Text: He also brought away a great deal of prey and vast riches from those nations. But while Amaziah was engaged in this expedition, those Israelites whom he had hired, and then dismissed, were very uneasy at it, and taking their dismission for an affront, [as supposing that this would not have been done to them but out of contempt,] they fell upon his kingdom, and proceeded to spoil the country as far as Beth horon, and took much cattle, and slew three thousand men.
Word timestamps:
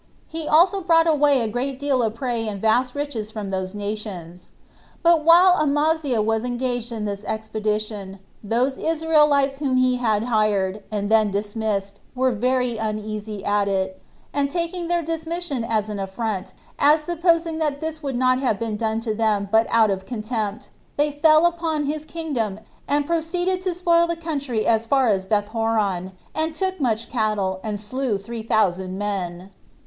He 0.27 0.47
also 0.47 0.81
brought 0.81 1.05
away 1.05 1.41
a 1.41 1.47
great 1.47 1.77
deal 1.79 2.01
of 2.01 2.15
prey 2.15 2.47
and 2.47 2.59
vast 2.59 2.95
riches 2.95 3.29
from 3.29 3.51
those 3.51 3.75
nations. 3.75 4.49
But 5.03 5.23
while 5.23 5.59
Amaziah 5.61 6.23
was 6.23 6.43
engaged 6.43 6.91
in 6.91 7.05
this 7.05 7.23
expedition, 7.23 8.17
those 8.43 8.79
Israelites 8.79 9.59
whom 9.59 9.77
he 9.77 9.97
had 9.97 10.23
hired, 10.23 10.81
and 10.91 11.11
then 11.11 11.29
dismissed, 11.29 11.99
were 12.15 12.31
very 12.31 12.77
uneasy 12.79 13.45
at 13.45 13.67
it, 13.67 14.01
and 14.33 14.49
taking 14.49 14.87
their 14.87 15.03
dismission 15.03 15.61
for 15.61 15.91
an 15.91 15.99
affront, 15.99 16.53
[as 16.79 17.01
supposing 17.03 17.59
that 17.59 17.79
this 17.79 18.01
would 18.01 18.15
not 18.15 18.39
have 18.39 18.57
been 18.57 18.77
done 18.77 19.01
to 19.01 19.13
them 19.13 19.49
but 19.51 19.67
out 19.69 19.91
of 19.91 20.07
contempt,] 20.07 20.71
they 20.97 21.11
fell 21.11 21.45
upon 21.45 21.85
his 21.85 22.05
kingdom, 22.05 22.59
and 22.87 23.05
proceeded 23.05 23.61
to 23.61 23.73
spoil 23.75 24.07
the 24.07 24.15
country 24.15 24.65
as 24.65 24.87
far 24.87 25.09
as 25.09 25.27
Beth 25.27 25.49
horon, 25.49 26.13
and 26.33 26.55
took 26.55 26.81
much 26.81 27.07
cattle, 27.07 27.59
and 27.63 27.79
slew 27.79 28.17
three 28.17 28.41
thousand 28.41 28.97
men. 28.97 29.51